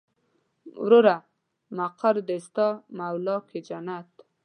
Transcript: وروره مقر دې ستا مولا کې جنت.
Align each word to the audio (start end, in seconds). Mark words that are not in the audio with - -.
وروره 0.83 1.15
مقر 1.77 2.15
دې 2.27 2.37
ستا 2.47 2.67
مولا 2.97 3.37
کې 3.49 3.59
جنت. 3.67 4.09